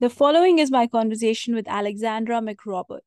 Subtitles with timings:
[0.00, 3.00] The following is my conversation with Alexandra McRobert,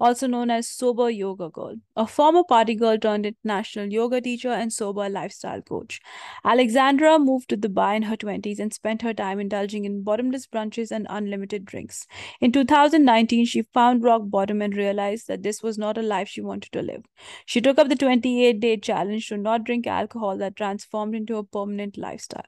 [0.00, 4.72] also known as Sober Yoga Girl, a former party girl turned international yoga teacher and
[4.72, 6.00] sober lifestyle coach.
[6.44, 10.90] Alexandra moved to Dubai in her 20s and spent her time indulging in bottomless brunches
[10.90, 12.06] and unlimited drinks.
[12.40, 16.40] In 2019, she found rock bottom and realized that this was not a life she
[16.40, 17.04] wanted to live.
[17.46, 21.44] She took up the 28 day challenge to not drink alcohol that transformed into a
[21.44, 22.42] permanent lifestyle.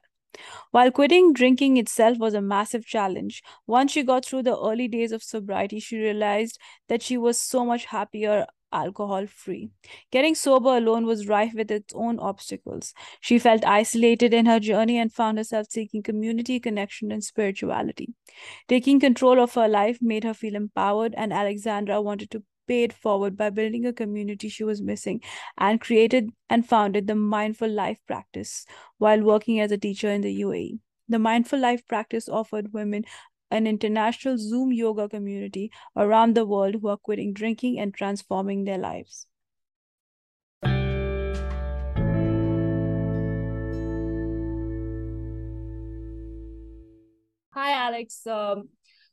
[0.71, 5.11] While quitting drinking itself was a massive challenge, once she got through the early days
[5.11, 9.69] of sobriety, she realized that she was so much happier alcohol free.
[10.11, 12.93] Getting sober alone was rife with its own obstacles.
[13.21, 18.13] She felt isolated in her journey and found herself seeking community, connection, and spirituality.
[18.67, 23.37] Taking control of her life made her feel empowered, and Alexandra wanted to paid forward
[23.37, 25.21] by building a community she was missing
[25.57, 28.65] and created and founded the Mindful Life Practice
[28.97, 30.79] while working as a teacher in the UAE.
[31.09, 33.05] The Mindful Life Practice offered women
[33.49, 38.77] an international Zoom yoga community around the world who are quitting drinking and transforming their
[38.77, 39.27] lives.
[47.53, 48.27] Hi, Alex.
[48.27, 48.69] Um,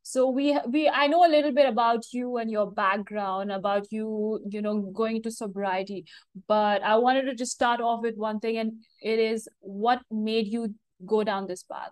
[0.06, 4.38] so we we i know a little bit about you and your background about you
[4.48, 6.05] you know going into sobriety
[6.47, 10.47] but i wanted to just start off with one thing and it is what made
[10.47, 10.75] you
[11.06, 11.91] go down this path?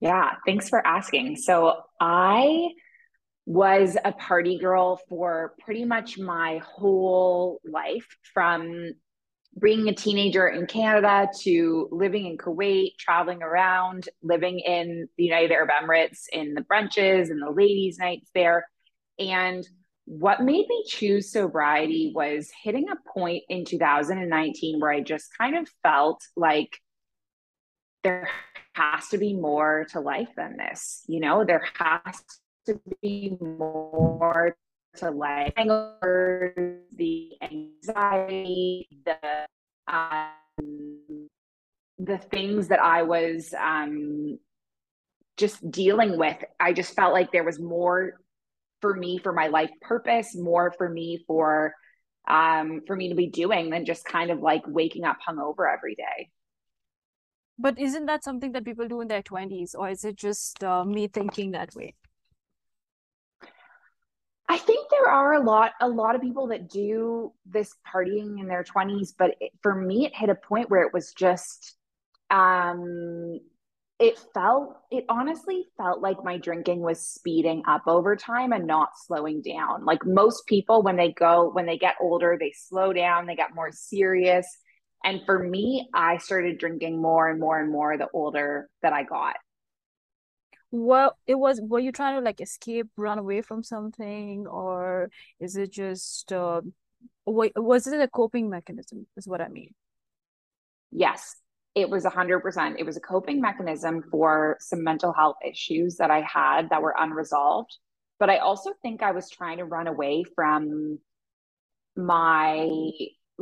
[0.00, 1.36] Yeah thanks for asking.
[1.36, 2.68] So i
[3.46, 8.92] was a party girl for pretty much my whole life from
[9.60, 15.52] being a teenager in Canada to living in Kuwait, traveling around, living in the United
[15.52, 18.66] Arab Emirates in the brunches and the ladies' nights there.
[19.18, 19.66] And
[20.04, 25.56] what made me choose sobriety was hitting a point in 2019 where I just kind
[25.56, 26.80] of felt like
[28.02, 28.28] there
[28.74, 31.04] has to be more to life than this.
[31.06, 32.22] You know, there has
[32.66, 34.56] to be more
[34.96, 39.46] to like hangover, the anxiety, the
[39.88, 41.28] um,
[41.98, 44.38] the things that I was um,
[45.36, 46.36] just dealing with.
[46.60, 48.20] I just felt like there was more
[48.80, 51.74] for me for my life purpose, more for me for
[52.28, 55.94] um, for me to be doing than just kind of like waking up hungover every
[55.94, 56.30] day.
[57.58, 60.84] But isn't that something that people do in their twenties, or is it just uh,
[60.84, 61.94] me thinking that way?
[64.52, 68.48] I think there are a lot a lot of people that do this partying in
[68.48, 71.74] their 20s, but it, for me it hit a point where it was just
[72.30, 73.40] um
[73.98, 78.90] it felt it honestly felt like my drinking was speeding up over time and not
[79.06, 79.86] slowing down.
[79.86, 83.54] Like most people when they go when they get older, they slow down, they get
[83.54, 84.46] more serious.
[85.02, 89.04] And for me, I started drinking more and more and more the older that I
[89.04, 89.36] got
[90.72, 95.54] what it was were you trying to like escape run away from something or is
[95.54, 96.62] it just uh
[97.26, 99.74] was it a coping mechanism is what i mean?
[100.90, 101.36] Yes
[101.74, 106.22] it was 100% it was a coping mechanism for some mental health issues that i
[106.22, 107.76] had that were unresolved.
[108.18, 110.98] But i also think i was trying to run away from
[111.96, 112.70] my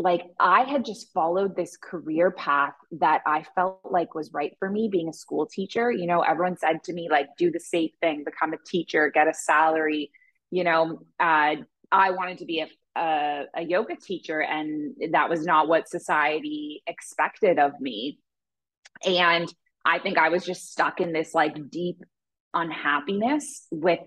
[0.00, 4.70] like I had just followed this career path that I felt like was right for
[4.70, 5.90] me being a school teacher.
[5.90, 9.28] You know, everyone said to me, like, do the safe thing, become a teacher, get
[9.28, 10.10] a salary.
[10.50, 11.56] You know, uh,
[11.92, 16.82] I wanted to be a, a, a yoga teacher, and that was not what society
[16.86, 18.18] expected of me.
[19.04, 19.52] And
[19.84, 22.02] I think I was just stuck in this like deep
[22.54, 24.00] unhappiness with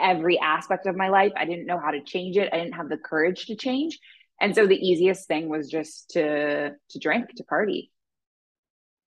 [0.00, 1.32] every aspect of my life.
[1.36, 3.98] I didn't know how to change it, I didn't have the courage to change
[4.42, 7.90] and so the easiest thing was just to to drink to party.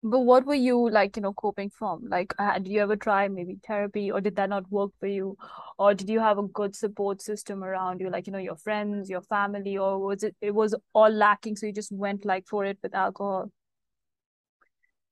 [0.01, 2.05] But what were you like you know coping from?
[2.09, 5.37] Like uh, did you ever try maybe therapy or did that not work for you?
[5.77, 9.09] Or did you have a good support system around you like you know your friends
[9.09, 12.65] your family or was it it was all lacking so you just went like for
[12.65, 13.51] it with alcohol?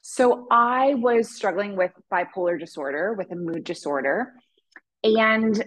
[0.01, 4.33] So i was struggling with bipolar disorder with a mood disorder.
[5.03, 5.63] And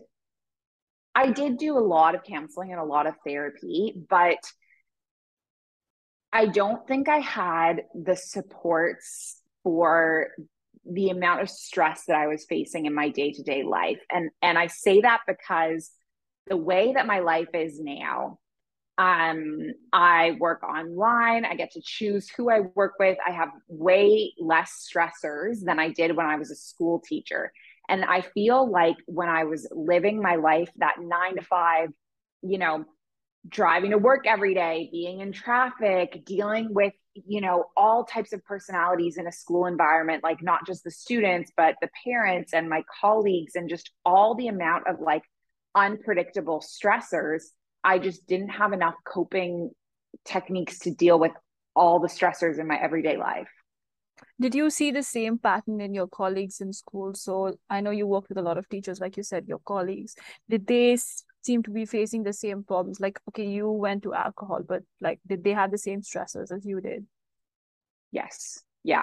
[1.21, 4.39] I did do a lot of counseling and a lot of therapy, but
[6.33, 10.29] I don't think I had the supports for
[10.91, 14.01] the amount of stress that I was facing in my day-to-day life.
[14.11, 15.91] And and I say that because
[16.47, 18.39] the way that my life is now,
[18.97, 23.19] um, I work online, I get to choose who I work with.
[23.27, 27.53] I have way less stressors than I did when I was a school teacher.
[27.91, 31.89] And I feel like when I was living my life, that nine to five,
[32.41, 32.85] you know,
[33.49, 38.45] driving to work every day, being in traffic, dealing with, you know, all types of
[38.45, 42.85] personalities in a school environment, like not just the students, but the parents and my
[43.01, 45.25] colleagues, and just all the amount of like
[45.75, 47.43] unpredictable stressors.
[47.83, 49.71] I just didn't have enough coping
[50.25, 51.33] techniques to deal with
[51.75, 53.49] all the stressors in my everyday life.
[54.41, 57.15] Did you see the same pattern in your colleagues in school?
[57.15, 60.15] So I know you worked with a lot of teachers, like you said, your colleagues.
[60.49, 60.97] Did they
[61.43, 63.01] seem to be facing the same problems?
[63.01, 66.65] Like, okay, you went to alcohol, but like, did they have the same stressors as
[66.65, 67.07] you did?
[68.13, 68.63] Yes.
[68.83, 69.03] Yeah.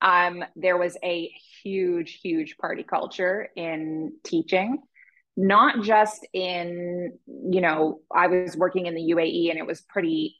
[0.00, 1.32] Um, there was a
[1.62, 4.78] huge, huge party culture in teaching,
[5.36, 10.36] not just in, you know, I was working in the UAE and it was pretty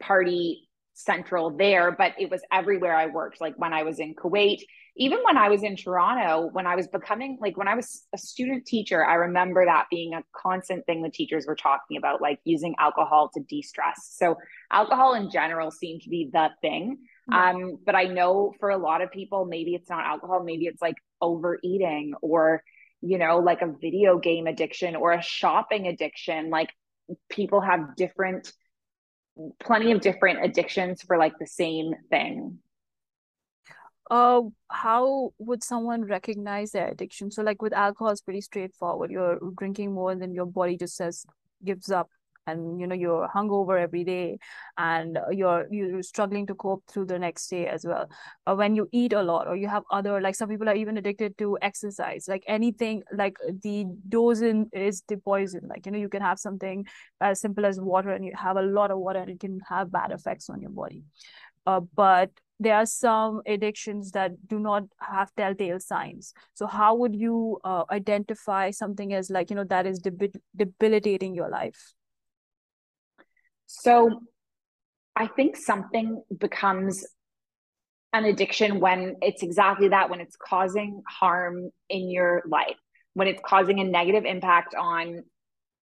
[0.00, 3.40] party central there, but it was everywhere I worked.
[3.40, 4.60] Like when I was in Kuwait,
[4.96, 8.18] even when I was in Toronto, when I was becoming like when I was a
[8.18, 12.40] student teacher, I remember that being a constant thing the teachers were talking about, like
[12.44, 14.10] using alcohol to de stress.
[14.12, 14.36] So,
[14.70, 16.98] alcohol in general seemed to be the thing.
[17.30, 17.50] Yeah.
[17.50, 20.82] Um, but I know for a lot of people, maybe it's not alcohol, maybe it's
[20.82, 22.62] like overeating or,
[23.00, 26.50] you know, like a video game addiction or a shopping addiction.
[26.50, 26.70] Like
[27.30, 28.52] people have different
[29.62, 32.58] plenty of different addictions for like the same thing.
[34.10, 37.30] Uh how would someone recognize their addiction?
[37.30, 39.10] So like with alcohol it's pretty straightforward.
[39.10, 41.24] You're drinking more than your body just says
[41.64, 42.08] gives up
[42.50, 44.38] and you know you're hungover every day
[44.78, 48.08] and you're you're struggling to cope through the next day as well
[48.46, 50.96] uh, when you eat a lot or you have other like some people are even
[50.98, 55.98] addicted to exercise like anything like the dose in is the poison like you know
[55.98, 56.84] you can have something
[57.20, 59.90] as simple as water and you have a lot of water and it can have
[59.92, 61.04] bad effects on your body.
[61.66, 66.34] Uh, but there are some addictions that do not have telltale signs.
[66.54, 71.34] So how would you uh, identify something as like you know that is debil- debilitating
[71.34, 71.94] your life
[73.72, 74.20] so
[75.14, 77.06] I think something becomes
[78.12, 82.76] an addiction when it's exactly that, when it's causing harm in your life,
[83.14, 85.22] when it's causing a negative impact on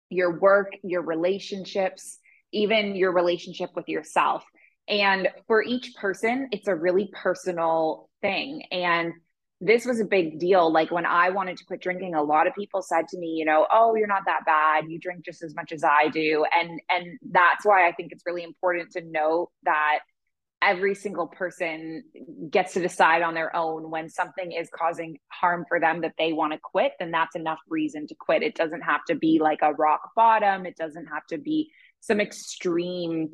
[0.10, 2.20] your work, your relationships,
[2.52, 4.44] even your relationship with yourself.
[4.90, 8.64] And for each person, it's a really personal thing.
[8.70, 9.14] And
[9.60, 10.72] this was a big deal.
[10.72, 13.46] Like when I wanted to quit drinking, a lot of people said to me, you
[13.46, 14.86] know, oh, you're not that bad.
[14.88, 16.46] You drink just as much as I do.
[16.60, 20.00] And and that's why I think it's really important to know that
[20.62, 22.04] every single person
[22.50, 26.34] gets to decide on their own when something is causing harm for them that they
[26.34, 28.42] want to quit, then that's enough reason to quit.
[28.42, 30.66] It doesn't have to be like a rock bottom.
[30.66, 33.30] It doesn't have to be some extreme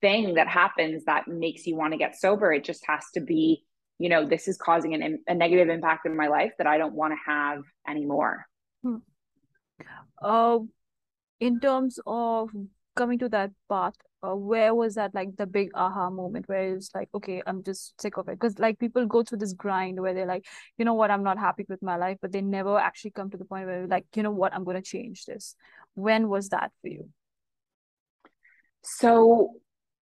[0.00, 2.52] thing that happens that makes you want to get sober.
[2.52, 3.64] It just has to be
[3.98, 6.94] you know, this is causing an, a negative impact in my life that I don't
[6.94, 8.46] want to have anymore.
[8.82, 8.96] Hmm.
[10.22, 10.58] Uh,
[11.40, 12.50] in terms of
[12.96, 16.90] coming to that path, uh, where was that like the big aha moment where it's
[16.94, 18.38] like, okay, I'm just sick of it?
[18.38, 20.46] Because like people go through this grind where they're like,
[20.78, 23.36] you know what, I'm not happy with my life, but they never actually come to
[23.36, 25.56] the point where like, you know what, I'm going to change this.
[25.94, 27.10] When was that for you?
[28.82, 29.54] So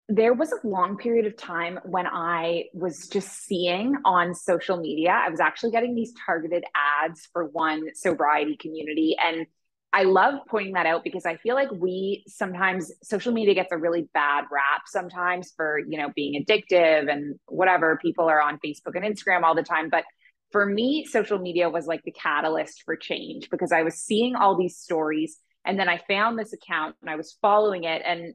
[0.09, 5.11] there was a long period of time when I was just seeing on social media,
[5.11, 9.15] I was actually getting these targeted ads for one sobriety community.
[9.23, 9.45] And
[9.93, 13.77] I love pointing that out because I feel like we sometimes social media gets a
[13.77, 17.99] really bad rap sometimes for, you know, being addictive and whatever.
[18.01, 19.89] People are on Facebook and Instagram all the time.
[19.89, 20.05] But
[20.51, 24.57] for me, social media was like the catalyst for change because I was seeing all
[24.57, 25.37] these stories.
[25.65, 28.01] And then I found this account and I was following it.
[28.03, 28.33] And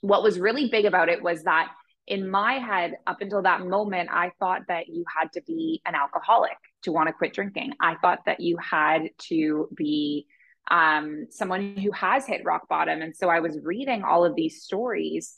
[0.00, 1.68] what was really big about it was that
[2.06, 5.94] in my head, up until that moment, I thought that you had to be an
[5.94, 7.72] alcoholic to want to quit drinking.
[7.80, 10.26] I thought that you had to be
[10.70, 13.00] um, someone who has hit rock bottom.
[13.00, 15.34] And so I was reading all of these stories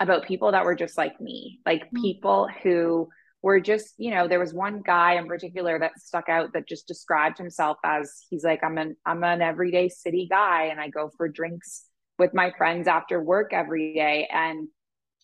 [0.00, 2.02] about people that were just like me, like mm-hmm.
[2.02, 3.08] people who
[3.42, 6.88] were just, you know, there was one guy in particular that stuck out that just
[6.88, 11.10] described himself as he's like, I'm an I'm an everyday city guy and I go
[11.16, 11.84] for drinks
[12.18, 14.28] with my friends after work every day.
[14.32, 14.68] And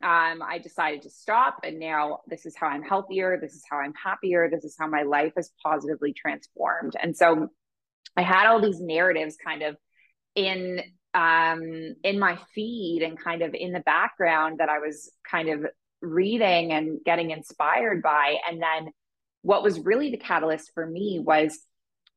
[0.02, 1.61] um, I decided to stop.
[1.62, 3.38] And now this is how I'm healthier.
[3.40, 4.49] This is how I'm happier.
[4.50, 6.94] This is how my life is positively transformed.
[7.00, 7.49] And so
[8.16, 9.76] I had all these narratives kind of
[10.35, 10.80] in
[11.12, 15.66] um in my feed and kind of in the background that I was kind of
[16.00, 18.92] reading and getting inspired by and then
[19.42, 21.59] what was really the catalyst for me was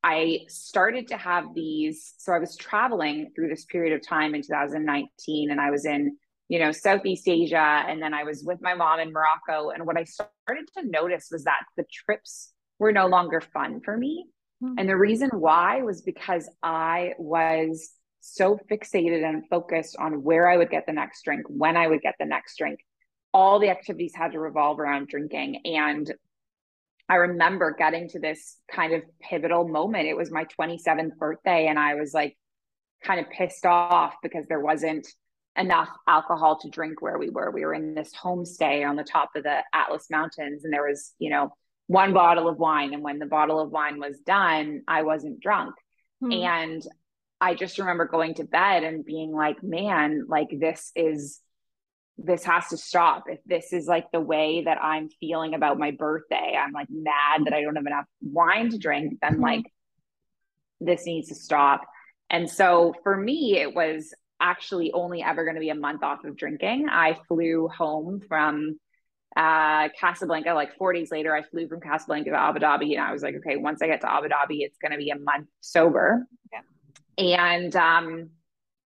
[0.04, 2.14] I started to have these.
[2.18, 6.18] So I was traveling through this period of time in 2019, and I was in,
[6.50, 9.70] you know, Southeast Asia, and then I was with my mom in Morocco.
[9.70, 13.96] And what I started to notice was that the trips were no longer fun for
[13.96, 14.26] me.
[14.62, 14.76] Mm-hmm.
[14.78, 20.58] And the reason why was because I was so fixated and focused on where I
[20.58, 22.80] would get the next drink, when I would get the next drink.
[23.34, 25.62] All the activities had to revolve around drinking.
[25.66, 26.14] And
[27.10, 30.08] I remember getting to this kind of pivotal moment.
[30.08, 32.38] It was my 27th birthday, and I was like
[33.04, 35.08] kind of pissed off because there wasn't
[35.58, 37.52] enough alcohol to drink where we were.
[37.52, 41.14] We were in this homestay on the top of the Atlas Mountains, and there was,
[41.20, 41.54] you know,
[41.88, 42.94] one bottle of wine.
[42.94, 45.76] And when the bottle of wine was done, I wasn't drunk.
[46.22, 46.32] Hmm.
[46.32, 46.84] And
[47.42, 51.40] I just remember going to bed and being like, man, like this is
[52.18, 53.24] this has to stop.
[53.28, 57.46] If this is like the way that I'm feeling about my birthday, I'm like mad
[57.46, 59.42] that I don't have enough wine to drink, then mm-hmm.
[59.42, 59.66] like
[60.80, 61.82] this needs to stop.
[62.30, 66.24] And so for me, it was actually only ever going to be a month off
[66.24, 66.88] of drinking.
[66.90, 68.78] I flew home from
[69.36, 72.92] uh, Casablanca, like four days later, I flew from Casablanca to Abu Dhabi.
[72.92, 75.10] And I was like, okay, once I get to Abu Dhabi, it's going to be
[75.10, 76.28] a month sober.
[76.52, 76.62] Yeah.
[77.18, 78.30] And, um,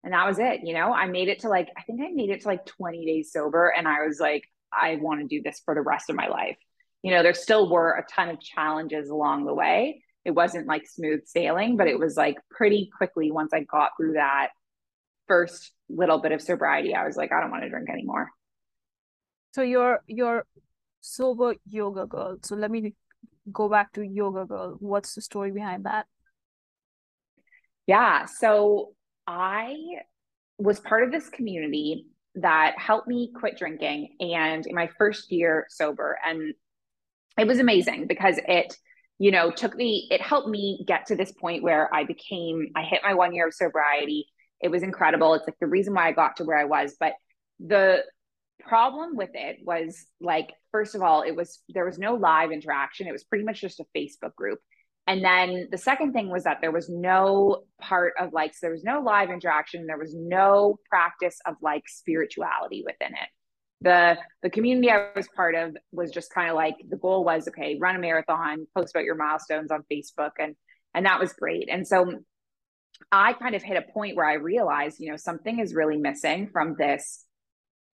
[0.08, 0.62] and that was it.
[0.64, 3.06] You know, I made it to like, I think I made it to like 20
[3.06, 3.74] days sober.
[3.78, 6.56] And I was like, I want to do this for the rest of my life.
[7.04, 10.02] You know, there still were a ton of challenges along the way.
[10.24, 14.14] It wasn't like smooth sailing, but it was like pretty quickly once I got through
[14.14, 14.52] that
[15.28, 18.30] first little bit of sobriety, I was like, I don't want to drink anymore.
[19.56, 20.46] So you're you're
[21.02, 22.38] sober yoga girl.
[22.44, 22.94] So let me
[23.52, 24.78] go back to yoga girl.
[24.80, 26.06] What's the story behind that?
[27.88, 28.24] Yeah.
[28.24, 28.94] So
[29.28, 29.76] I
[30.58, 35.66] was part of this community that helped me quit drinking and in my first year
[35.70, 36.18] sober.
[36.26, 36.54] And
[37.38, 38.76] it was amazing because it
[39.20, 42.84] you know took me it helped me get to this point where i became i
[42.84, 44.28] hit my one year of sobriety.
[44.62, 45.34] It was incredible.
[45.34, 46.96] It's like the reason why i got to where i was.
[47.00, 47.14] But
[47.60, 48.04] the
[48.60, 53.08] problem with it was like first of all it was there was no live interaction.
[53.08, 54.60] It was pretty much just a facebook group
[55.08, 58.72] and then the second thing was that there was no part of like, so there
[58.72, 59.88] was no live interaction.
[59.88, 63.30] There was no practice of like spirituality within it.
[63.80, 67.48] The the community I was part of was just kind of like the goal was
[67.48, 70.56] okay, run a marathon, post about your milestones on Facebook, and
[70.94, 71.70] and that was great.
[71.72, 72.20] And so
[73.12, 76.50] I kind of hit a point where I realized, you know, something is really missing
[76.52, 77.24] from this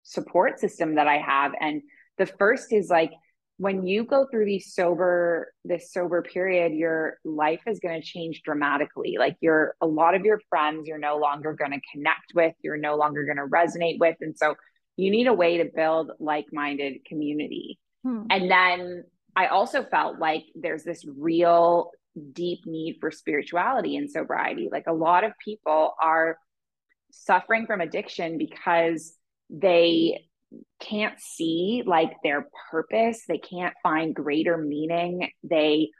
[0.02, 1.52] support system that I have.
[1.58, 1.82] And
[2.18, 3.12] the first is like
[3.60, 8.42] when you go through these sober this sober period your life is going to change
[8.42, 9.16] dramatically.
[9.18, 12.76] Like you're a lot of your friends you're no longer going to connect with you're
[12.76, 14.54] no longer going to resonate with and so
[14.96, 17.78] you need a way to build like-minded community.
[18.02, 18.22] Hmm.
[18.30, 19.04] and then
[19.36, 21.90] i also felt like there's this real
[22.32, 24.68] deep need for spirituality and sobriety.
[24.70, 26.38] Like a lot of people are
[27.12, 29.14] suffering from addiction because
[29.48, 30.26] they
[30.80, 35.90] can't see like their purpose they can't find greater meaning they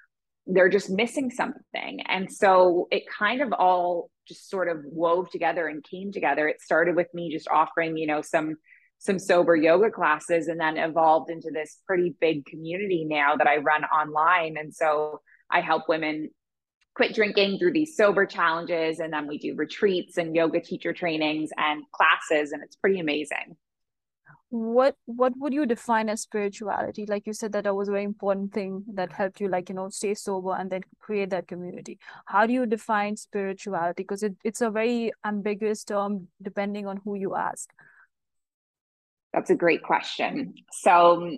[0.47, 2.01] they're just missing something.
[2.07, 6.49] And so it kind of all just sort of wove together and came together.
[6.49, 8.57] It started with me just offering you know some
[8.99, 13.57] some sober yoga classes and then evolved into this pretty big community now that I
[13.57, 14.57] run online.
[14.59, 16.29] And so I help women
[16.95, 21.49] quit drinking through these sober challenges and then we do retreats and yoga teacher trainings
[21.57, 23.57] and classes and it's pretty amazing
[24.51, 27.07] what what would you define as spirituality?
[27.07, 29.75] Like you said that that was a very important thing that helped you like you
[29.77, 31.99] know stay sober and then create that community.
[32.27, 34.03] How do you define spirituality?
[34.03, 37.71] Because it, it's a very ambiguous term depending on who you ask.
[39.33, 40.55] That's a great question.
[40.73, 41.31] So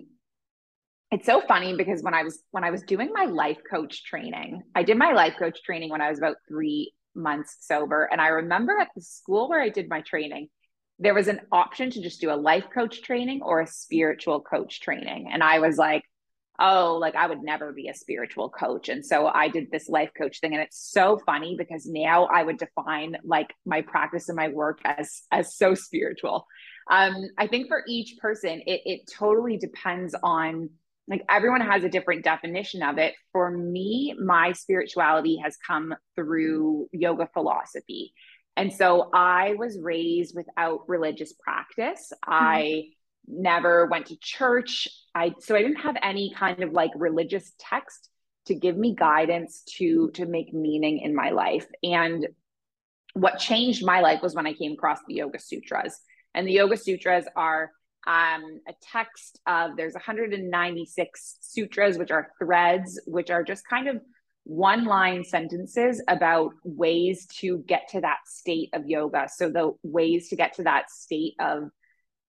[1.11, 4.63] it's so funny because when i was when i was doing my life coach training
[4.73, 8.09] i did my life coach training when i was about three months sober.
[8.11, 10.47] And i remember at the school where i did my training
[10.99, 14.79] there was an option to just do a life coach training or a spiritual coach
[14.79, 15.29] training.
[15.31, 16.03] And I was like,
[16.59, 18.89] oh, like I would never be a spiritual coach.
[18.89, 20.53] And so I did this life coach thing.
[20.53, 24.79] And it's so funny because now I would define like my practice and my work
[24.85, 26.47] as as so spiritual.
[26.91, 30.69] Um, I think for each person, it it totally depends on
[31.07, 33.13] like everyone has a different definition of it.
[33.31, 38.13] For me, my spirituality has come through yoga philosophy.
[38.55, 42.11] And so I was raised without religious practice.
[42.27, 42.33] Mm-hmm.
[42.33, 42.83] I
[43.27, 44.87] never went to church.
[45.15, 48.09] I so I didn't have any kind of like religious text
[48.45, 51.65] to give me guidance to to make meaning in my life.
[51.81, 52.27] And
[53.13, 55.99] what changed my life was when I came across the Yoga Sutras.
[56.33, 57.71] And the Yoga Sutras are
[58.07, 64.01] um, a text of there's 196 sutras, which are threads, which are just kind of
[64.45, 69.29] one line sentences about ways to get to that state of yoga.
[69.33, 71.69] So, the ways to get to that state of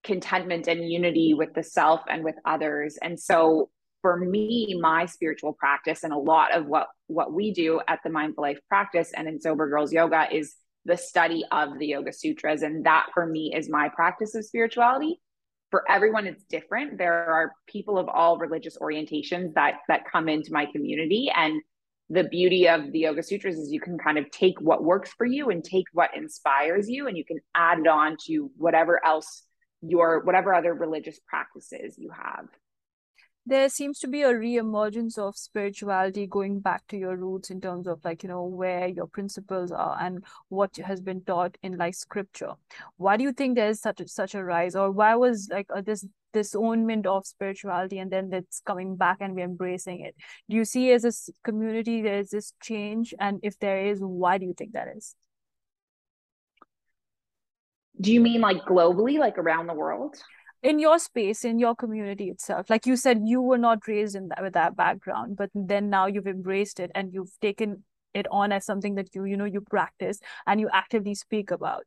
[0.04, 2.98] contentment and unity with the self and with others.
[3.02, 7.80] And so, for me, my spiritual practice and a lot of what what we do
[7.88, 10.54] at the Mindful Life practice and in Sober Girls Yoga is
[10.84, 12.62] the study of the Yoga Sutras.
[12.62, 15.20] And that for me is my practice of spirituality.
[15.70, 16.98] For everyone, it's different.
[16.98, 21.32] There are people of all religious orientations that that come into my community.
[21.34, 21.60] And
[22.10, 25.24] the beauty of the Yoga Sutras is you can kind of take what works for
[25.24, 29.44] you and take what inspires you, and you can add it on to whatever else
[29.80, 32.46] your whatever other religious practices you have.
[33.46, 37.86] There seems to be a re-emergence of spirituality going back to your roots in terms
[37.86, 41.94] of like you know where your principles are and what has been taught in like
[41.94, 42.54] scripture.
[42.96, 45.82] Why do you think there's such a, such a rise or why was like uh,
[45.82, 50.14] this disownment of spirituality and then it's coming back and we're embracing it.
[50.50, 51.12] Do you see as a
[51.42, 53.14] community there's this change?
[53.18, 55.14] And if there is why do you think that is?
[58.00, 60.16] Do you mean like globally like around the world?
[60.62, 62.68] In your space in your community itself.
[62.68, 66.06] Like you said you were not raised in that with that background but then now
[66.06, 69.60] you've embraced it and you've taken it on as something that you you know you
[69.60, 71.84] practice and you actively speak about.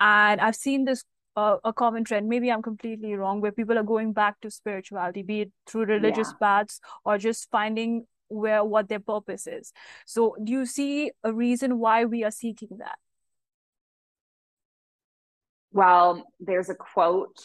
[0.00, 1.04] And i've seen this
[1.36, 5.22] uh, a common trend maybe i'm completely wrong where people are going back to spirituality
[5.22, 6.46] be it through religious yeah.
[6.46, 9.72] paths or just finding where what their purpose is
[10.06, 12.98] so do you see a reason why we are seeking that
[15.72, 17.38] well there's a quote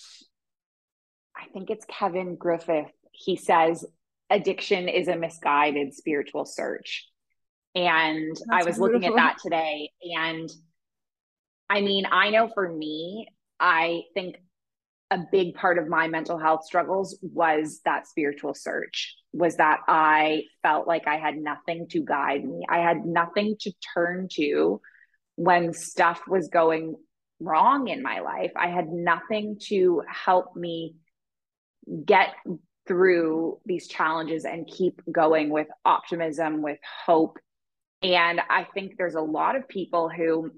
[1.37, 2.85] I think it's Kevin Griffin.
[3.11, 3.85] He says
[4.29, 7.07] addiction is a misguided spiritual search.
[7.75, 8.87] And That's I was beautiful.
[8.87, 9.91] looking at that today.
[10.17, 10.49] And
[11.69, 13.27] I mean, I know for me,
[13.59, 14.37] I think
[15.11, 20.43] a big part of my mental health struggles was that spiritual search, was that I
[20.63, 22.65] felt like I had nothing to guide me.
[22.67, 24.81] I had nothing to turn to
[25.35, 26.95] when stuff was going
[27.39, 28.51] wrong in my life.
[28.55, 30.95] I had nothing to help me
[32.05, 32.29] get
[32.87, 37.37] through these challenges and keep going with optimism, with hope.
[38.01, 40.51] And I think there's a lot of people who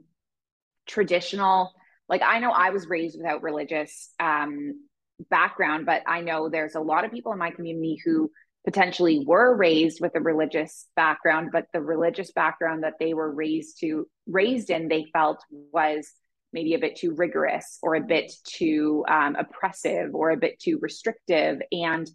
[0.86, 1.74] traditional,
[2.10, 4.86] like I know I was raised without religious um,
[5.30, 8.32] background, but I know there's a lot of people in my community who
[8.66, 13.80] potentially were raised with a religious background, but the religious background that they were raised
[13.80, 16.12] to raised in, they felt was
[16.54, 20.80] maybe a bit too rigorous or a bit too um, oppressive or a bit too
[20.82, 21.62] restrictive.
[21.72, 22.10] And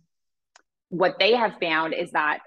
[0.89, 2.41] what they have found is that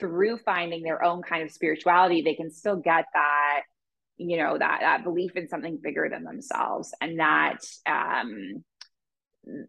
[0.00, 3.62] through finding their own kind of spirituality, they can still get that,
[4.30, 8.64] you know, that that belief in something bigger than themselves and that um,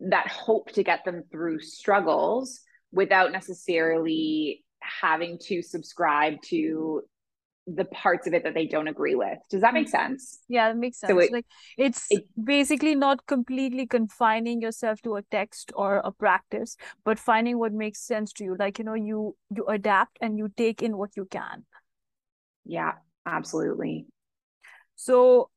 [0.10, 2.62] that hope to get them through struggles
[2.92, 7.02] without necessarily having to subscribe to
[7.66, 9.38] the parts of it that they don't agree with.
[9.50, 9.92] Does that make mm.
[9.92, 10.40] sense?
[10.50, 11.12] Yeah, it makes sense.
[11.12, 11.46] So it, like
[11.78, 17.58] it's it, basically not completely confining yourself to a text or a practice, but finding
[17.58, 18.56] what makes sense to you.
[18.60, 21.66] Like, you know, you you adapt and you take in what you can.
[22.66, 22.94] Yeah,
[23.26, 24.08] absolutely.
[25.04, 25.50] So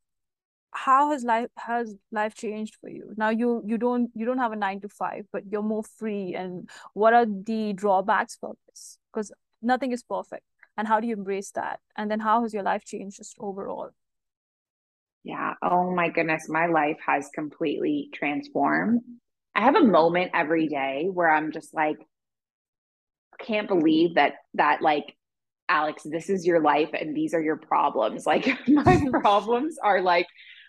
[0.72, 3.14] how has life has life changed for you?
[3.16, 6.34] Now you you don't you don't have a 9 to 5 but you're more free
[6.34, 8.98] and what are the drawbacks for this?
[9.12, 9.30] Because
[9.62, 10.42] nothing is perfect
[10.76, 11.78] and how do you embrace that?
[11.96, 13.90] And then how has your life changed just overall?
[15.22, 19.02] Yeah oh my goodness my life has completely transformed.
[19.54, 21.98] I have a moment every day where i'm just like
[23.38, 25.15] can't believe that that like
[25.68, 30.26] alex this is your life and these are your problems like my problems are like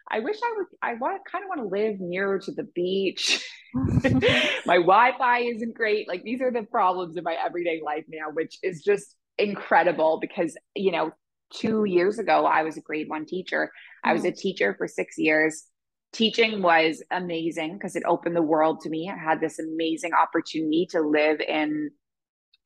[0.09, 0.67] I wish I would.
[0.81, 3.45] I want kind of want to live nearer to the beach.
[3.73, 6.07] my Wi-Fi isn't great.
[6.07, 10.57] Like these are the problems in my everyday life now, which is just incredible because,
[10.75, 11.11] you know,
[11.53, 13.71] two years ago, I was a grade one teacher.
[14.03, 14.37] I was a mm.
[14.37, 15.63] teacher for six years.
[16.13, 19.11] Teaching was amazing because it opened the world to me.
[19.13, 21.91] I had this amazing opportunity to live in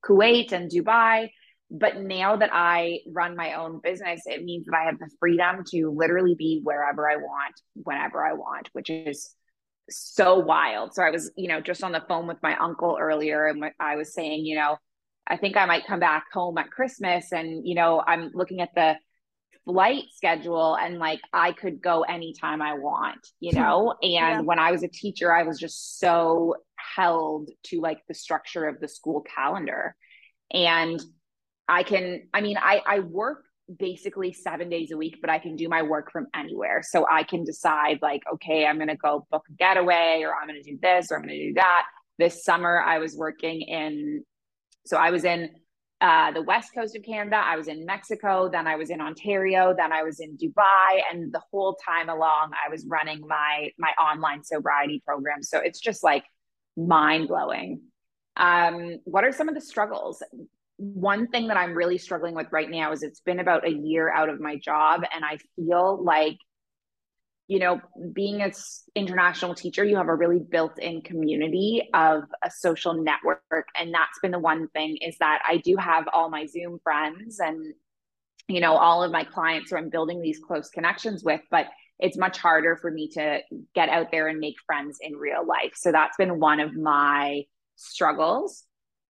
[0.05, 1.29] Kuwait and Dubai.
[1.73, 5.63] But now that I run my own business, it means that I have the freedom
[5.71, 9.33] to literally be wherever I want, whenever I want, which is
[9.89, 10.93] so wild.
[10.93, 13.95] So I was, you know, just on the phone with my uncle earlier, and I
[13.95, 14.77] was saying, you know,
[15.25, 18.75] I think I might come back home at Christmas and, you know, I'm looking at
[18.75, 18.97] the
[19.63, 23.59] flight schedule and like I could go anytime I want, you hmm.
[23.59, 23.95] know?
[24.01, 24.41] And yeah.
[24.41, 28.79] when I was a teacher, I was just so held to like the structure of
[28.81, 29.95] the school calendar.
[30.51, 31.01] And
[31.71, 33.45] I can, I mean, I, I work
[33.79, 36.83] basically seven days a week, but I can do my work from anywhere.
[36.83, 40.47] So I can decide, like, okay, I'm going to go book a getaway or I'm
[40.47, 41.83] going to do this or I'm going to do that.
[42.19, 44.23] This summer, I was working in
[44.85, 45.49] so I was in
[46.01, 47.37] uh, the west coast of Canada.
[47.37, 48.49] I was in Mexico.
[48.51, 49.73] Then I was in Ontario.
[49.77, 51.01] Then I was in Dubai.
[51.11, 55.43] And the whole time along, I was running my my online sobriety program.
[55.43, 56.25] So it's just like
[56.75, 57.81] mind blowing.
[58.35, 60.23] Um, what are some of the struggles?
[60.83, 64.11] One thing that I'm really struggling with right now is it's been about a year
[64.11, 66.37] out of my job, and I feel like
[67.47, 67.81] you know,
[68.13, 68.53] being an
[68.95, 74.31] international teacher, you have a really built-in community of a social network, and that's been
[74.31, 77.73] the one thing is that I do have all my Zoom friends and
[78.47, 81.67] you know all of my clients who I'm building these close connections with, but
[81.99, 83.41] it's much harder for me to
[83.75, 85.73] get out there and make friends in real life.
[85.75, 87.43] So that's been one of my
[87.75, 88.63] struggles.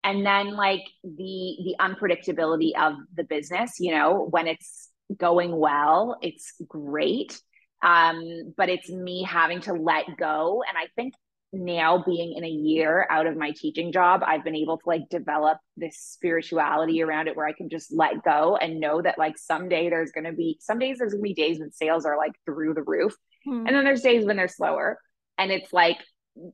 [0.03, 6.19] And then like the the unpredictability of the business, you know, when it's going well,
[6.23, 7.41] it's great.
[7.83, 10.63] Um, but it's me having to let go.
[10.69, 11.15] And I think
[11.53, 15.09] now being in a year out of my teaching job, I've been able to like
[15.11, 19.37] develop this spirituality around it where I can just let go and know that like
[19.37, 22.17] someday there's going to be some days there's going to be days when sales are
[22.17, 23.15] like through the roof.
[23.45, 23.67] Hmm.
[23.67, 24.99] And then there's days when they're slower.
[25.39, 25.99] And it's like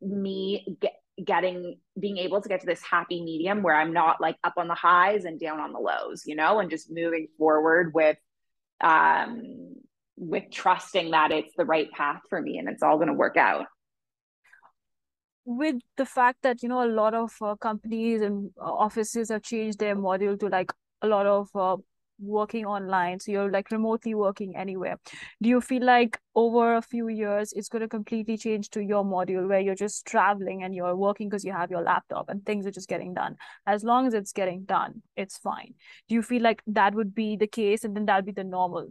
[0.01, 0.93] me get,
[1.24, 4.68] getting being able to get to this happy medium where I'm not like up on
[4.68, 8.18] the highs and down on the lows, you know, and just moving forward with
[8.83, 9.74] um
[10.16, 13.37] with trusting that it's the right path for me and it's all going to work
[13.37, 13.66] out.
[15.44, 19.42] With the fact that you know a lot of uh, companies and uh, offices have
[19.42, 21.76] changed their model to like a lot of uh,
[22.18, 24.98] working online so you're like remotely working anywhere
[25.42, 29.05] do you feel like over a few years it's going to completely change to your
[29.05, 32.66] module where you're just traveling and you're working because you have your laptop and things
[32.66, 35.74] are just getting done as long as it's getting done it's fine
[36.09, 38.88] do you feel like that would be the case and then that'd be the normal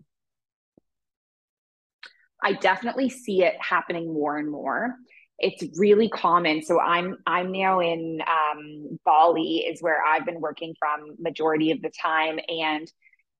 [2.45, 4.95] I definitely see it happening more and more.
[5.39, 6.61] It's really common.
[6.61, 11.81] So I'm I'm now in um, Bali is where I've been working from majority of
[11.81, 12.89] the time, and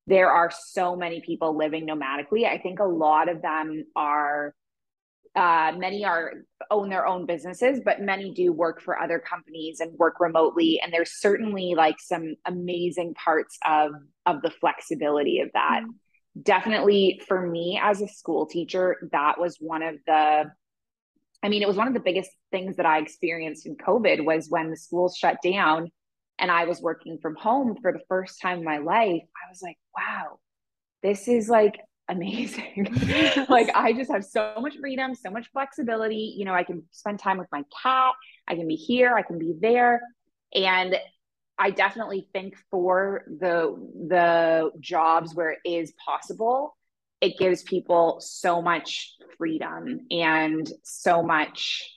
[0.08, 2.46] there are so many people living nomadically.
[2.46, 4.54] I think a lot of them are
[5.36, 6.32] uh, many are
[6.72, 10.80] own their own businesses, but many do work for other companies and work remotely.
[10.82, 13.92] And there's certainly like some amazing parts of
[14.26, 15.82] of the flexibility of that.
[15.82, 15.92] Mm-hmm
[16.42, 20.46] definitely for me as a school teacher, that was one of the
[21.44, 24.48] I mean, it was one of the biggest things that I experienced in COVID was
[24.50, 25.92] when the schools shut down
[26.40, 29.24] and I was working from home for the first time in my life.
[29.24, 30.40] I was like, wow,
[31.02, 32.88] this is like amazing.
[33.50, 36.36] like I just have so much freedom, so much flexibility.
[36.38, 38.14] You know, I can spend time with my cat,
[38.48, 40.02] I can be here, I can be there.
[40.54, 40.96] And
[41.58, 43.76] I definitely think for the
[44.08, 46.76] the jobs where it is possible,
[47.22, 51.90] it gives people so much freedom and so much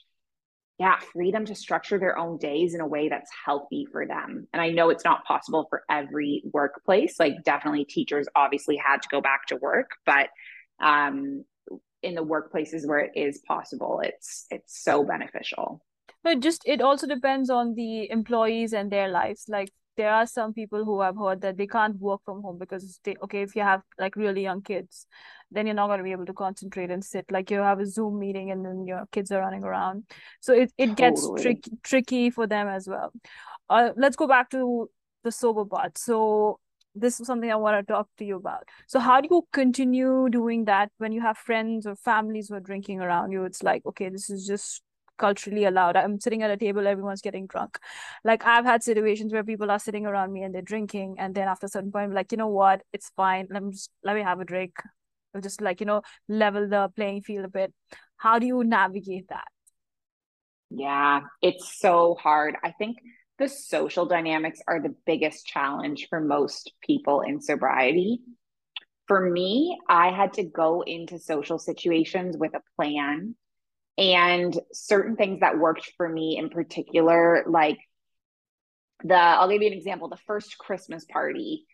[0.79, 4.47] yeah, freedom to structure their own days in a way that's healthy for them.
[4.53, 7.19] And I know it's not possible for every workplace.
[7.19, 10.29] Like definitely teachers obviously had to go back to work, but
[10.81, 11.43] um
[12.01, 15.81] in the workplaces where it is possible, it's it's so beneficial
[16.23, 20.53] but just it also depends on the employees and their lives like there are some
[20.53, 23.61] people who I've heard that they can't work from home because they okay if you
[23.61, 25.05] have like really young kids
[25.51, 27.85] then you're not going to be able to concentrate and sit like you have a
[27.85, 30.03] zoom meeting and then your kids are running around
[30.39, 31.41] so it, it gets totally.
[31.41, 33.11] tricky tricky for them as well
[33.69, 34.89] uh, let's go back to
[35.23, 36.59] the sober part so
[36.95, 38.63] this is something I want to talk to you about.
[38.87, 42.59] So, how do you continue doing that when you have friends or families who are
[42.59, 43.45] drinking around you?
[43.45, 44.81] It's like, okay, this is just
[45.17, 45.97] culturally allowed.
[45.97, 47.77] I'm sitting at a table, everyone's getting drunk.
[48.23, 51.47] Like I've had situations where people are sitting around me and they're drinking, and then
[51.47, 53.47] after a certain point, I'm like, you know what, it's fine.
[53.49, 54.73] Let me just let me have a drink.
[55.41, 57.73] Just like, you know, level the playing field a bit.
[58.17, 59.47] How do you navigate that?
[60.69, 62.55] Yeah, it's so hard.
[62.63, 62.97] I think
[63.37, 68.19] the social dynamics are the biggest challenge for most people in sobriety.
[69.07, 73.35] For me, I had to go into social situations with a plan
[73.99, 77.77] and certain things that worked for me in particular like
[79.03, 81.65] the i'll give you an example the first christmas party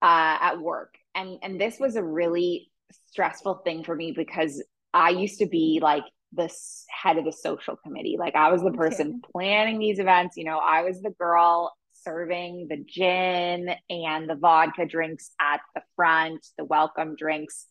[0.00, 2.70] uh, at work and and this was a really
[3.10, 6.50] stressful thing for me because i used to be like the
[6.88, 9.32] head of the social committee like i was the person okay.
[9.32, 11.72] planning these events you know i was the girl
[12.02, 17.66] serving the gin and the vodka drinks at the front the welcome drinks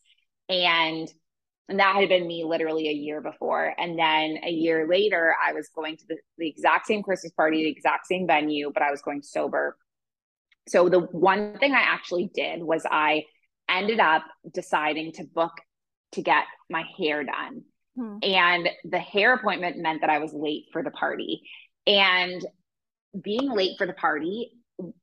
[0.48, 1.08] and
[1.68, 3.74] and that had been me literally a year before.
[3.78, 7.62] And then a year later, I was going to the, the exact same Christmas party,
[7.62, 9.76] the exact same venue, but I was going sober.
[10.68, 13.24] So the one thing I actually did was I
[13.68, 15.52] ended up deciding to book
[16.12, 17.62] to get my hair done.
[17.96, 18.18] Hmm.
[18.22, 21.42] And the hair appointment meant that I was late for the party.
[21.86, 22.44] And
[23.20, 24.52] being late for the party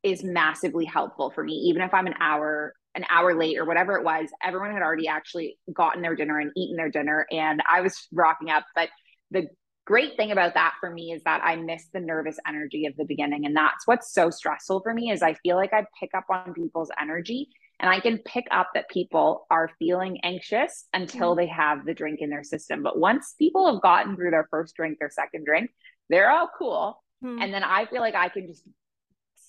[0.03, 3.95] is massively helpful for me, even if I'm an hour an hour late or whatever
[3.95, 7.25] it was, everyone had already actually gotten their dinner and eaten their dinner.
[7.31, 8.65] And I was rocking up.
[8.75, 8.89] But
[9.29, 9.47] the
[9.85, 13.05] great thing about that for me is that I miss the nervous energy of the
[13.05, 13.45] beginning.
[13.45, 16.53] And that's what's so stressful for me is I feel like I pick up on
[16.53, 17.47] people's energy
[17.81, 21.37] And I can pick up that people are feeling anxious until mm.
[21.37, 22.83] they have the drink in their system.
[22.83, 25.71] But once people have gotten through their first drink, their second drink,
[26.07, 27.03] they're all cool.
[27.23, 27.41] Mm.
[27.41, 28.63] And then I feel like I can just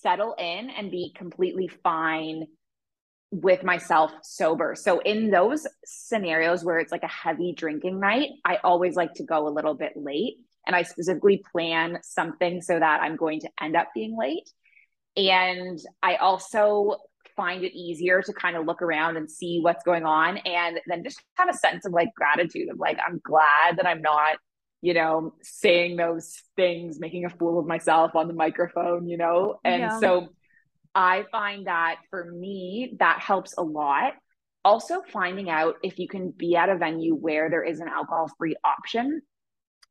[0.00, 2.46] settle in and be completely fine
[3.30, 4.74] with myself sober.
[4.76, 9.24] So in those scenarios where it's like a heavy drinking night, I always like to
[9.24, 13.50] go a little bit late and I specifically plan something so that I'm going to
[13.60, 14.48] end up being late.
[15.16, 16.96] And I also
[17.36, 21.02] find it easier to kind of look around and see what's going on and then
[21.02, 24.36] just have a sense of like gratitude of like I'm glad that I'm not
[24.80, 29.58] you know saying those things making a fool of myself on the microphone you know
[29.64, 30.00] and yeah.
[30.00, 30.28] so
[30.94, 34.14] I find that for me, that helps a lot.
[34.64, 38.30] Also, finding out if you can be at a venue where there is an alcohol
[38.38, 39.22] free option.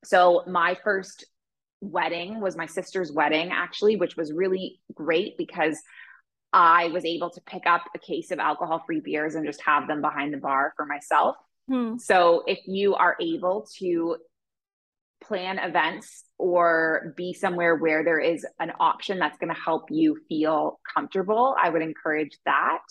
[0.06, 1.26] So, my first
[1.82, 5.78] wedding was my sister's wedding, actually, which was really great because
[6.54, 9.88] I was able to pick up a case of alcohol free beers and just have
[9.88, 11.36] them behind the bar for myself.
[11.70, 11.98] Hmm.
[11.98, 14.18] So, if you are able to
[15.24, 20.18] plan events or be somewhere where there is an option that's going to help you
[20.28, 22.82] feel comfortable, I would encourage that.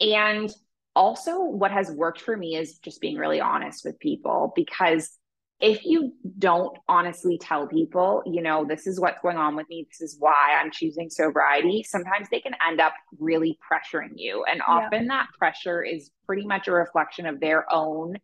[0.00, 0.52] And
[0.94, 5.18] also, what has worked for me is just being really honest with people because
[5.60, 9.86] if you don't honestly tell people, you know, this is what's going on with me,
[9.90, 14.44] this is why I'm choosing sobriety, sometimes they can end up really pressuring you.
[14.44, 15.08] And often yeah.
[15.08, 18.16] that pressure is pretty much a reflection of their own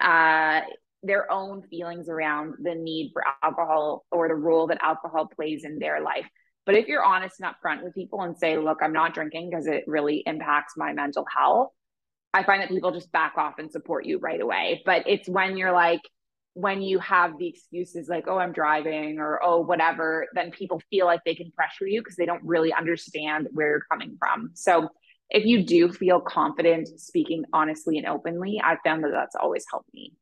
[0.00, 0.60] uh
[1.04, 5.78] their own feelings around the need for alcohol or the role that alcohol plays in
[5.78, 6.26] their life.
[6.66, 9.66] But if you're honest and upfront with people and say, look, I'm not drinking because
[9.66, 11.68] it really impacts my mental health,
[12.32, 14.82] I find that people just back off and support you right away.
[14.86, 16.00] But it's when you're like,
[16.54, 21.06] when you have the excuses like, oh, I'm driving or oh, whatever, then people feel
[21.06, 24.50] like they can pressure you because they don't really understand where you're coming from.
[24.54, 24.88] So
[25.30, 29.92] if you do feel confident speaking honestly and openly, I've found that that's always helped
[29.92, 30.14] me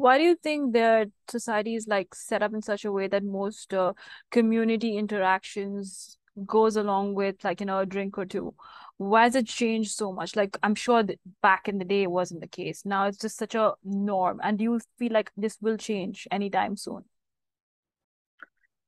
[0.00, 3.22] why do you think that society is like set up in such a way that
[3.22, 3.92] most uh,
[4.30, 8.54] community interactions goes along with like you know a drink or two
[9.00, 10.36] why has it changed so much?
[10.36, 11.02] Like i'm sure
[11.40, 12.82] back in the day it wasn't the case.
[12.84, 14.40] Now it's just such a norm.
[14.42, 17.04] And you feel like this will change anytime soon?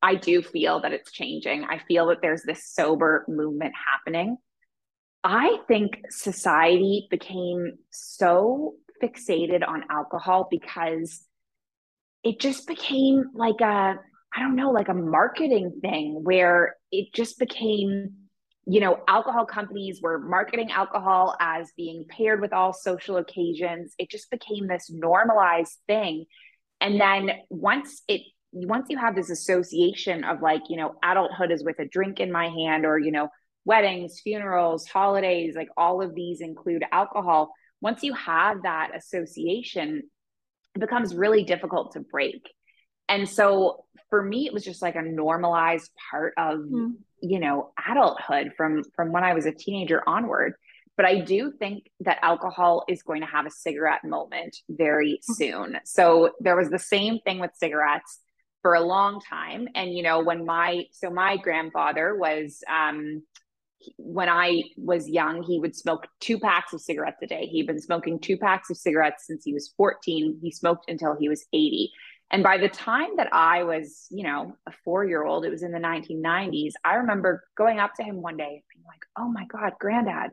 [0.03, 1.65] I do feel that it's changing.
[1.65, 4.37] I feel that there's this sober movement happening.
[5.25, 11.25] I think society became so fixated on alcohol because
[12.23, 13.95] it just became like a
[14.35, 18.22] I don't know, like a marketing thing where it just became,
[18.67, 23.95] you know, alcohol companies were marketing alcohol as being paired with all social occasions.
[23.99, 26.27] It just became this normalized thing.
[26.81, 28.23] And then once it
[28.55, 32.31] once you have this association of like, you know, adulthood is with a drink in
[32.31, 33.29] my hand or, you know,
[33.65, 37.51] weddings, funerals, holidays, like all of these include alcohol
[37.83, 40.05] once you have that association,
[40.75, 42.49] it becomes really difficult to break.
[43.09, 46.93] And so for me, it was just like a normalized part of, mm.
[47.23, 50.55] You know, adulthood from from when I was a teenager onward.
[50.97, 55.33] But I do think that alcohol is going to have a cigarette moment very hmm.
[55.33, 55.79] soon.
[55.85, 58.21] So there was the same thing with cigarettes
[58.61, 59.69] for a long time.
[59.75, 63.23] And you know, when my so my grandfather was um
[63.97, 67.47] when I was young, he would smoke two packs of cigarettes a day.
[67.47, 70.39] He'd been smoking two packs of cigarettes since he was 14.
[70.41, 71.91] He smoked until he was 80.
[72.33, 75.63] And by the time that I was, you know, a four year old, it was
[75.63, 76.73] in the 1990s.
[76.83, 80.31] I remember going up to him one day and being like, oh my God, granddad,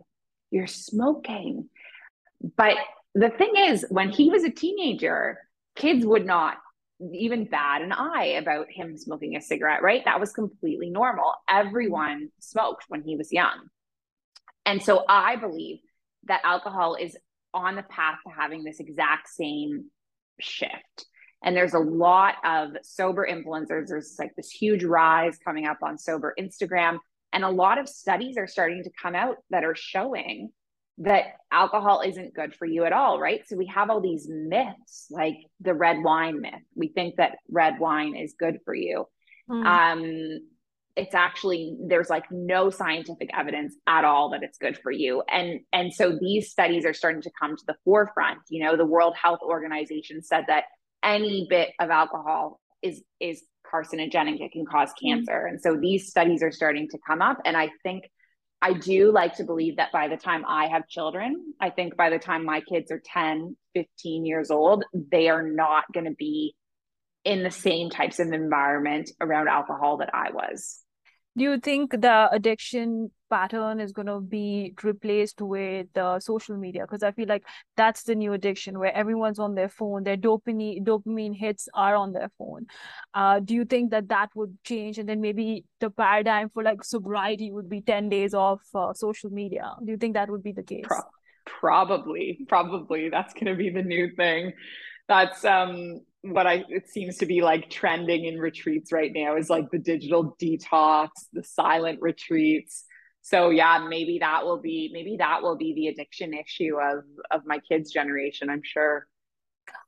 [0.50, 1.70] you're smoking.
[2.56, 2.78] But
[3.16, 5.40] the thing is, when he was a teenager,
[5.76, 6.58] kids would not
[7.14, 10.04] even bat an eye about him smoking a cigarette, right?
[10.06, 11.34] That was completely normal.
[11.50, 13.68] Everyone smoked when he was young.
[14.66, 15.80] And so I believe
[16.26, 17.18] that alcohol is
[17.54, 19.86] on the path to having this exact same
[20.40, 21.06] shift.
[21.44, 23.88] And there's a lot of sober influencers.
[23.88, 26.98] There's like this huge rise coming up on sober Instagram.
[27.32, 30.50] And a lot of studies are starting to come out that are showing
[31.00, 33.48] that alcohol isn't good for you at all, right?
[33.48, 36.62] So we have all these myths, like the red wine myth.
[36.76, 39.06] We think that red wine is good for you.
[39.50, 39.66] Mm.
[39.66, 40.42] Um,
[41.00, 45.62] it's actually there's like no scientific evidence at all that it's good for you and
[45.72, 49.16] and so these studies are starting to come to the forefront you know the world
[49.16, 50.66] health organization said that
[51.04, 55.10] any bit of alcohol is is carcinogenic it can cause mm.
[55.10, 58.04] cancer and so these studies are starting to come up and i think
[58.62, 62.10] I do like to believe that by the time I have children, I think by
[62.10, 66.56] the time my kids are 10, 15 years old, they are not going to be
[67.24, 70.82] in the same types of environment around alcohol that I was.
[71.40, 76.82] Do you think the addiction pattern is going to be replaced with uh, social media?
[76.82, 77.46] Because i feel like
[77.78, 82.12] that's the new addiction where everyone's on their phone their dopamine dopamine hits are on
[82.12, 82.66] their phone.
[83.14, 86.84] Uh, do you think that that would change and then maybe the paradigm for like
[86.84, 89.76] sobriety would be 10 days off uh, social media?
[89.86, 90.84] Do you think that would be the case?
[90.84, 91.10] Pro-
[91.46, 94.52] probably probably that's going to be the new thing.
[95.08, 99.50] That's um what I it seems to be like trending in retreats right now is
[99.50, 102.84] like the digital detox, the silent retreats.
[103.22, 107.46] So yeah, maybe that will be maybe that will be the addiction issue of of
[107.46, 109.08] my kids' generation, I'm sure.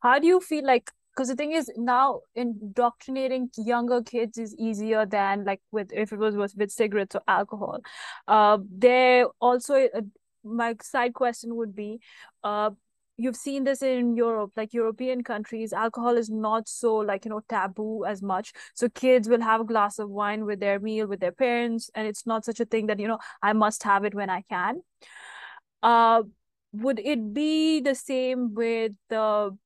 [0.02, 5.06] How do you feel like because the thing is now indoctrinating younger kids is easier
[5.06, 7.80] than like with if it was, was with cigarettes or alcohol.
[8.28, 10.02] Uh, they also uh,
[10.44, 12.00] my side question would be
[12.44, 12.72] uh
[13.22, 17.42] you've seen this in Europe, like European countries, alcohol is not so like, you know,
[17.48, 18.54] taboo as much.
[18.74, 22.08] So kids will have a glass of wine with their meal with their parents, and
[22.08, 24.82] it's not such a thing that, you know, I must have it when I can.
[25.84, 26.24] Uh,
[26.74, 29.58] would it be the same with the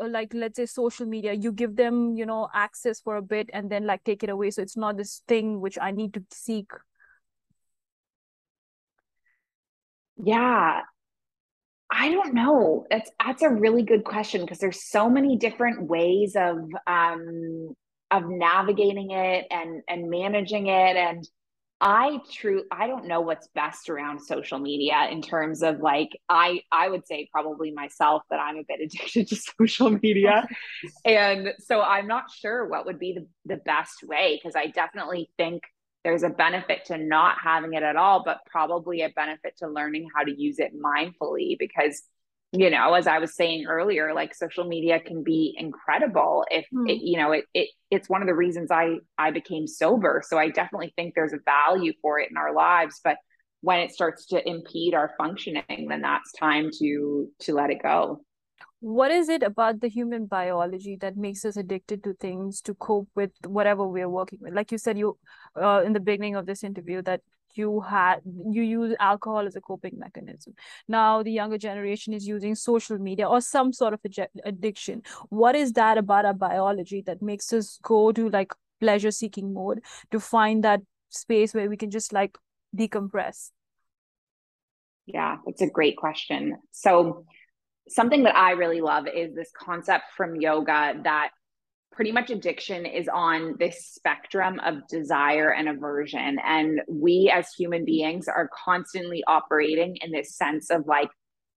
[0.00, 3.70] like let's say social media you give them you know access for a bit and
[3.70, 6.70] then like take it away so it's not this thing which i need to seek
[10.16, 10.82] yeah
[11.90, 12.86] I don't know.
[12.90, 17.74] That's that's a really good question because there's so many different ways of um
[18.10, 21.26] of navigating it and and managing it and
[21.80, 26.62] I true I don't know what's best around social media in terms of like I
[26.72, 30.46] I would say probably myself that I'm a bit addicted to social media.
[31.04, 35.30] and so I'm not sure what would be the, the best way because I definitely
[35.36, 35.62] think
[36.04, 40.08] there's a benefit to not having it at all, but probably a benefit to learning
[40.14, 42.02] how to use it mindfully because
[42.52, 46.88] you know as i was saying earlier like social media can be incredible if mm.
[46.88, 50.38] it, you know it, it it's one of the reasons i i became sober so
[50.38, 53.18] i definitely think there's a value for it in our lives but
[53.60, 58.20] when it starts to impede our functioning then that's time to to let it go
[58.80, 63.08] what is it about the human biology that makes us addicted to things to cope
[63.14, 64.54] with whatever we're working with?
[64.54, 65.18] Like you said you
[65.60, 67.20] uh, in the beginning of this interview that
[67.54, 70.54] you had you use alcohol as a coping mechanism.
[70.86, 74.00] Now the younger generation is using social media or some sort of
[74.44, 75.02] addiction.
[75.30, 79.80] What is that about our biology that makes us go to like pleasure seeking mode
[80.12, 82.38] to find that space where we can just like
[82.76, 83.50] decompress?
[85.06, 86.58] Yeah it's a great question.
[86.70, 87.24] So
[87.88, 91.30] something that I really love is this concept from yoga that
[91.92, 96.38] pretty much addiction is on this spectrum of desire and aversion.
[96.44, 101.08] And we as human beings are constantly operating in this sense of like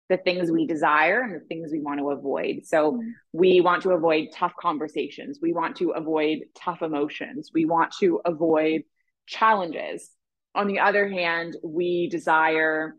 [0.10, 2.62] the things we desire and the things we want to avoid.
[2.66, 3.10] So mm-hmm.
[3.34, 5.40] we want to avoid tough conversations.
[5.42, 7.52] We want to avoid tough emotions.
[7.54, 8.82] We want to avoid
[9.28, 10.10] challenges.
[10.54, 12.96] On the other hand, we desire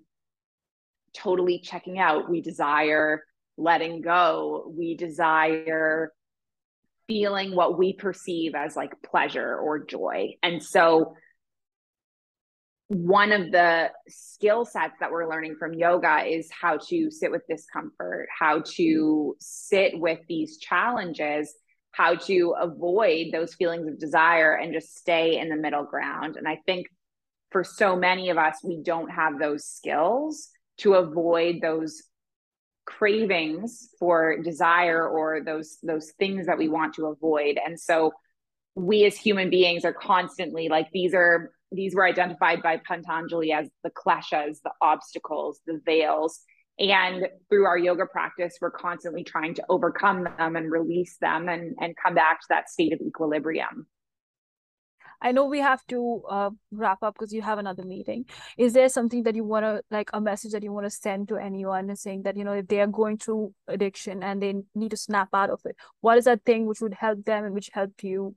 [1.14, 2.31] totally checking out.
[2.31, 3.22] We desire
[3.57, 4.72] letting go.
[4.77, 6.12] We desire
[7.07, 10.35] feeling what we perceive as like pleasure or joy.
[10.42, 11.14] And so,
[12.88, 17.40] one of the skill sets that we're learning from yoga is how to sit with
[17.48, 21.55] discomfort, how to sit with these challenges,
[21.92, 26.37] how to avoid those feelings of desire and just stay in the middle ground.
[26.37, 26.87] And I think
[27.51, 32.03] for so many of us, we don't have those skills to avoid those
[32.85, 38.13] cravings for desire or those those things that we want to avoid and so
[38.75, 43.69] we as human beings are constantly like these are these were identified by Patanjali as
[43.83, 46.41] the kleshas, the obstacles, the veils.
[46.79, 51.75] And through our yoga practice, we're constantly trying to overcome them and release them and,
[51.81, 53.87] and come back to that state of equilibrium.
[55.23, 58.27] I know we have to uh, wrap up because you have another meeting.
[58.59, 61.29] Is there something that you want to like a message that you want to send
[61.29, 64.91] to anyone saying that you know if they are going through addiction and they need
[64.91, 67.71] to snap out of it, what is that thing which would help them and which
[67.73, 68.35] helped you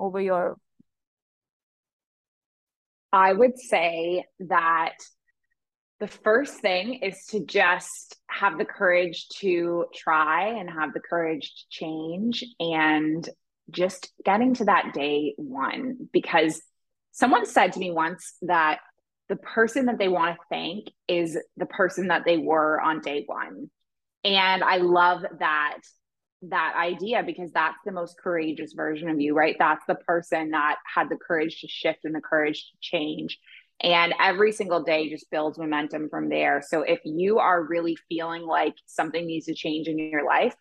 [0.00, 0.56] over your?
[3.12, 4.96] I would say that
[6.00, 11.54] the first thing is to just have the courage to try and have the courage
[11.54, 13.26] to change and
[13.70, 16.60] just getting to that day one because
[17.12, 18.78] someone said to me once that
[19.28, 23.24] the person that they want to thank is the person that they were on day
[23.26, 23.70] one.
[24.24, 25.78] And i love that
[26.42, 29.56] that idea because that's the most courageous version of you right?
[29.58, 33.38] That's the person that had the courage to shift and the courage to change.
[33.80, 36.62] And every single day just builds momentum from there.
[36.66, 40.54] So if you are really feeling like something needs to change in your life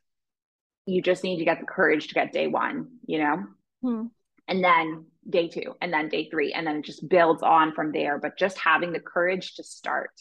[0.86, 3.43] you just need to get the courage to get day one, you know?
[3.81, 4.05] Hmm.
[4.47, 7.91] And then day two, and then day three, and then it just builds on from
[7.91, 8.19] there.
[8.19, 10.11] But just having the courage to start.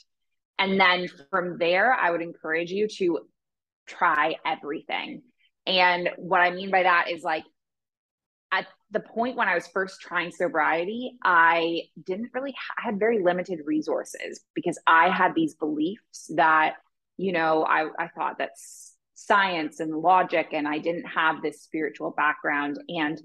[0.59, 3.21] And then from there, I would encourage you to
[3.87, 5.23] try everything.
[5.67, 7.45] And what I mean by that is like
[8.53, 13.23] at the point when I was first trying sobriety, I didn't really I had very
[13.23, 16.75] limited resources because I had these beliefs that,
[17.17, 18.94] you know, I, I thought that's
[19.27, 22.79] science and logic, and I didn't have this spiritual background.
[22.89, 23.21] And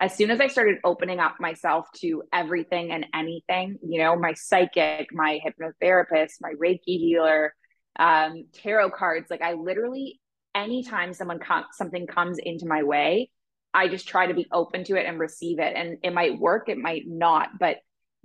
[0.00, 4.32] as soon as I started opening up myself to everything and anything, you know, my
[4.34, 7.54] psychic, my hypnotherapist, my Reiki healer,
[7.98, 10.20] um, tarot cards, like I literally,
[10.54, 13.30] anytime someone comes, something comes into my way,
[13.74, 15.74] I just try to be open to it and receive it.
[15.76, 17.76] And it might work, it might not, but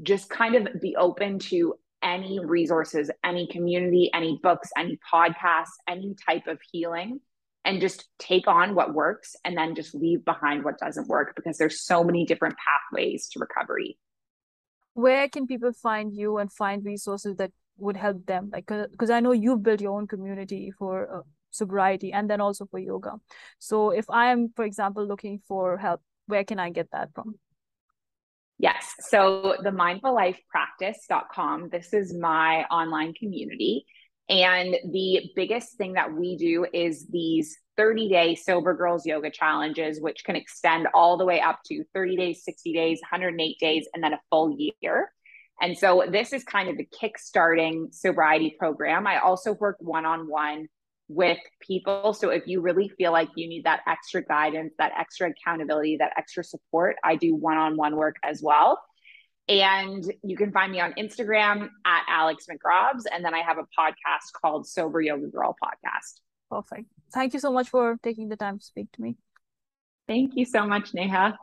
[0.02, 1.76] just kind of be open to
[2.06, 7.20] any resources, any community, any books, any podcasts, any type of healing,
[7.66, 11.58] and just take on what works and then just leave behind what doesn't work because
[11.58, 13.98] there's so many different pathways to recovery.
[14.94, 18.52] Where can people find you and find resources that would help them?
[18.54, 22.66] Like, because I know you've built your own community for uh, sobriety and then also
[22.66, 23.14] for yoga.
[23.60, 27.40] So if I am, for example, looking for help, where can I get that from?
[28.58, 28.94] Yes.
[29.00, 33.86] So the mindfullifepractice.com, this is my online community.
[34.30, 40.02] And the biggest thing that we do is these 30 day sober girls yoga challenges,
[40.02, 44.04] which can extend all the way up to 30 days, 60 days, 108 days, and
[44.04, 45.12] then a full year.
[45.62, 49.08] And so this is kind of the kick-starting sobriety program.
[49.08, 50.68] I also work one on one
[51.08, 52.14] with people.
[52.14, 56.14] So if you really feel like you need that extra guidance, that extra accountability, that
[56.18, 58.82] extra support, I do one on one work as well.
[59.48, 63.04] And you can find me on Instagram at Alex McRobs.
[63.12, 66.20] And then I have a podcast called Sober Yoga Girl Podcast.
[66.50, 66.88] Perfect.
[67.14, 69.18] Thank you so much for taking the time to speak to me.
[70.08, 71.38] Thank you so much, Neha.